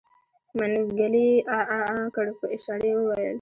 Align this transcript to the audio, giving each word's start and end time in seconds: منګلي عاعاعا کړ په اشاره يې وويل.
منګلي 0.57 1.29
عاعاعا 1.51 2.01
کړ 2.15 2.27
په 2.39 2.45
اشاره 2.55 2.85
يې 2.89 2.95
وويل. 2.97 3.25